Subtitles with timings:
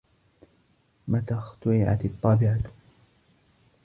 [1.07, 2.61] متى اخترعت الطباعة؟